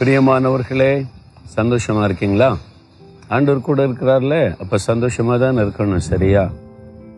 பிரியமானவர்களே 0.00 1.06
சந்தோஷமா 1.56 2.04
இருக்கீங்களா? 2.04 2.56
ஆண்டவர் 3.28 3.60
கூட 3.60 3.86
இருக்கிறார்ல 3.86 4.56
அப்ப 4.58 4.78
சந்தோஷமா 4.86 5.38
தான் 5.38 5.58
இருக்கணும் 5.58 5.96
சரியா? 5.96 6.50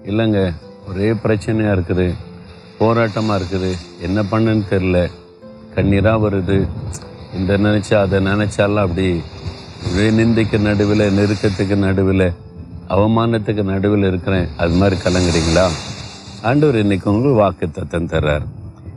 இல்லைங்க 0.05 0.55
ஒரே 0.89 1.13
பிரச்சனையா 1.13 1.73
இருக்குது. 1.77 2.15
போராட்டமா 2.79 3.35
இருக்குது. 3.41 3.73
என்ன 4.01 4.23
பண்ணுன்னு 4.23 4.63
தெரில 4.71 5.11
கண்ணீரா 5.75 6.15
வருது. 6.25 6.69
இந்த 7.35 7.59
நினைச்சா 7.59 7.95
அதை 7.95 8.21
நினச்சாலாம் 8.27 8.87
அப்படி 8.87 9.23
ஒரே 9.91 10.11
நிந்தைக்கு 10.11 10.61
நடுவில் 10.61 11.05
நெருக்கத்துக்கு 11.19 11.77
நடுவில் 11.77 12.33
அவமானத்துக்கு 12.89 13.63
நடுவில் 13.63 14.05
இருக்கிறேன். 14.05 14.49
அது 14.57 14.75
மாதிரி 14.75 15.01
கலங்குறீங்களா? 15.01 15.67
ஆண்டவர் 16.43 16.77
இன்னைக்கு 16.77 17.11
உங்களுக்கு 17.11 17.41
வாக்கு 17.41 17.71
தத்தம் 17.71 18.07
தர்றார். 18.07 18.47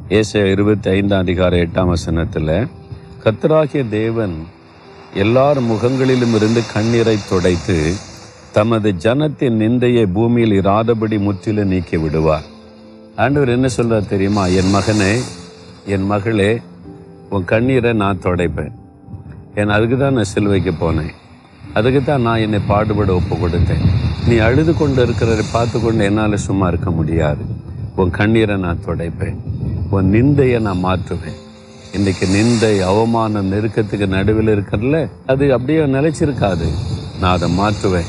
ஏச 0.10 0.50
இருபத்தி 0.52 0.90
ஐந்தாம் 0.90 1.20
அதிகார 1.20 1.58
எட்டாம் 1.58 1.86
வசனத்தில் 1.86 2.68
கத்தராகிய 3.24 3.82
தேவன் 3.90 4.34
எல்லார் 5.24 5.60
முகங்களிலும் 5.68 6.34
இருந்து 6.38 6.62
கண்ணீரை 6.74 7.14
துடைத்து 7.30 7.76
தமது 8.56 8.90
ஜனத்தின் 9.04 9.56
நிந்தையை 9.62 10.04
பூமியில் 10.16 10.56
இராதபடி 10.62 11.18
முற்றிலும் 11.26 11.70
நீக்கி 11.74 11.98
விடுவார். 11.98 12.48
ஆண்டவர் 13.16 13.54
என்ன 13.56 13.68
சொல்றார் 13.78 14.10
தெரியுமா? 14.14 14.44
என் 14.60 14.74
மகனே 14.76 15.14
என் 15.86 16.08
மகளே 16.12 16.50
உன் 17.30 17.46
கண்ணீரை 17.52 17.94
நான் 18.02 18.22
துடைப்பேன். 18.26 18.74
ஏன் 19.56 19.74
அதுக்கு 19.76 19.98
தான் 19.98 20.18
நான் 20.20 20.32
சிலுவைக்கு 20.34 20.74
போனேன். 20.84 21.14
அதுக்கு 21.74 22.04
தான் 22.04 22.26
நான் 22.28 22.44
என்னை 22.48 22.62
பாடுபட 22.72 23.14
ஒப்பு 23.20 23.36
கொடுத்தேன் 23.36 23.88
நீ 24.28 24.38
அழுது 24.50 24.74
கொண்டு 24.82 25.02
இருக்கிறதை 25.02 25.46
பார்த்து 25.52 25.80
கொண்டு 25.80 26.04
என்னால் 26.10 26.46
சும்மா 26.48 26.68
இருக்க 26.68 26.92
முடியாது. 27.00 27.46
உன் 27.96 28.14
கண்ணீரை 28.20 28.58
நான் 28.58 28.86
துடைப்பேன். 28.90 29.40
உன் 29.90 30.12
நிந்தையை 30.18 30.60
நான் 30.68 30.86
மாற்றுவேன். 30.90 31.40
இன்னைக்கு 31.94 32.26
நிந்தை 32.26 32.80
அவமான 32.80 33.42
நெருக்கத்துக்கு 33.42 34.08
நடுவில் 34.08 34.60
இருக்கிறல 34.60 35.10
அது 35.26 35.54
அப்படியே 35.54 35.80
நிலைச்சிருக்காது. 35.80 36.68
நான் 37.20 37.34
அதை 37.34 37.58
மாற்றுவேன். 37.58 38.06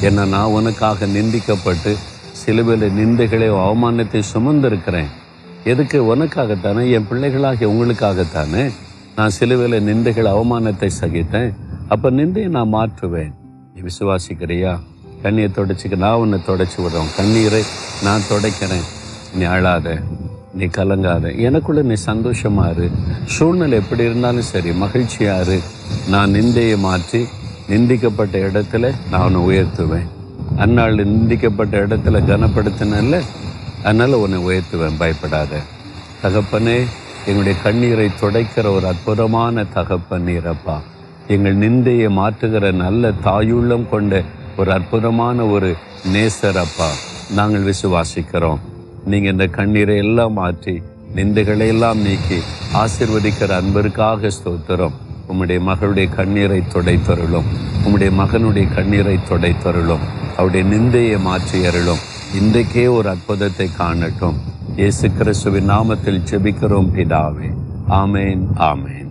என்ன 0.00 0.24
நான் 0.24 0.50
உனக்காக 0.50 1.06
நிந்திக்கப்பட்டு 1.06 1.96
சிலுவையில் 2.32 2.90
நிந்தைகளை 2.90 3.48
அவமானத்தை 3.50 4.22
சுமந்திருக்கிறேன். 4.34 5.06
எதுக்கு? 5.64 6.16
உனக்காகத்தானே? 6.16 6.90
என் 6.90 7.06
பிள்ளைகளாகிய 7.10 7.68
உங்களுக்காகத்தானே? 7.70 8.72
நான் 9.16 9.30
சிலுவையில் 9.30 9.94
நிந்தைகள் 9.94 10.32
அவமானத்தை 10.34 10.90
சகித்தேன். 11.00 11.54
அப்போ 11.88 12.10
நிந்தையை 12.10 12.48
நான் 12.48 12.74
மாற்றுவேன். 12.74 13.32
நீ 13.74 13.80
விசுவாசிக்கிறியா? 13.80 14.80
கண்ணியை 15.22 15.50
தொடச்சிக்க 15.54 15.96
நான் 15.96 16.14
உன்னை 16.14 16.40
தொடச்சி 16.46 16.80
விடுறோம். 16.80 17.16
கண்ணீரை 17.16 17.62
நான் 18.02 18.20
துடைக்கிறேன். 18.30 18.86
நீ 19.34 19.44
அழாத. 19.44 19.98
நீ 20.54 20.64
கலங்காத. 20.64 21.38
எனக்குள்ள 21.38 21.82
நீ 21.82 21.94
சந்தோஷமா 22.06 22.70
இரு. 22.70 22.90
சூழ்நிலை 23.24 23.78
எப்படி 23.78 24.02
இருந்தாலும் 24.02 24.42
சரி 24.42 24.70
மகிழ்ச்சியா 24.70 25.40
இரு. 25.40 25.60
நான் 26.08 26.30
நிந்தையை 26.30 26.78
மாற்றி 26.78 27.22
நிந்திக்கப்பட்ட 27.68 28.38
இடத்துல 28.48 28.94
நான் 29.10 29.36
உயர்த்துவேன். 29.36 30.08
அந்நாள் 30.56 30.94
நிந்திக்கப்பட்ட 30.94 31.76
இடத்துல 31.84 32.20
கனப்படுத்தினல்ல 32.30 33.20
அதனால் 33.84 34.12
உன்னை 34.12 34.44
உயர்த்துவேன். 34.44 34.98
பயப்படாத. 34.98 35.56
தகப்பனே 36.22 36.84
எங்களுடைய 37.26 37.62
கண்ணீரை 37.62 38.10
துடைக்கிற 38.20 38.74
ஒரு 38.74 38.86
அற்புதமான 38.86 39.64
தகப்பன் 39.64 40.26
நீரப்பா 40.26 40.80
எங்கள் 41.28 41.58
நிந்தையை 41.58 42.10
மாற்றுகிற 42.10 42.72
நல்ல 42.72 43.12
தாயுள்ளம் 43.12 43.88
கொண்ட 43.88 44.22
ஒரு 44.56 44.72
அற்புதமான 44.72 45.44
ஒரு 45.44 45.74
நேசரப்பா 46.12 46.88
நாங்கள் 47.30 47.72
விசுவாசிக்கிறோம். 47.72 48.58
நீங்க 49.04 49.28
இந்த 49.28 49.46
கண்ணீரை 49.46 49.96
எல்லாம் 49.96 50.32
மாற்றி 50.32 50.82
நிந்தைகளை 51.14 51.66
எல்லாம் 51.66 52.00
நீக்கி 52.00 52.38
ஆசிர்வதிக்கிற 52.74 53.50
அன்பருக்காக 53.60 54.30
ஸ்தோத்திரம். 54.36 54.96
உம்முடைய 55.28 55.60
மகளுடைய 55.68 56.08
கண்ணீரை 56.14 56.62
துடைத்தருளும். 56.74 57.48
உம்முடைய 57.84 58.10
மகனுடைய 58.20 58.74
கண்ணீரை 58.74 59.18
துடைத்தருளும். 59.30 60.04
அவருடைய 60.36 60.76
நிந்தையை 60.76 61.20
மாற்றி 61.20 61.66
அருளும். 61.66 62.02
இன்றைக்கே 62.40 62.86
ஒரு 62.86 63.08
அற்புதத்தை 63.08 63.68
காணட்டும். 63.76 64.38
இயேசு 64.76 65.10
கிறிஸ்துவின் 65.10 65.70
நாமத்தில் 65.70 66.24
ஜெபிக்கிறோம் 66.30 66.90
பிதாவே. 66.96 67.50
ஆமேன் 67.88 68.44
ஆமேன். 68.56 69.01